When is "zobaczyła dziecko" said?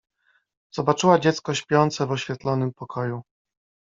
0.73-1.53